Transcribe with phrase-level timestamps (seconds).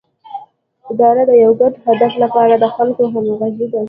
[0.91, 3.79] اداره د یو ګډ هدف لپاره د خلکو همغږي ده